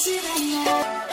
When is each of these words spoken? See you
See 0.00 0.14
you 0.14 1.09